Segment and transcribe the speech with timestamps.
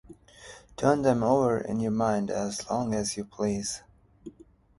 [0.77, 3.83] Turn them over in your mind as long as you please.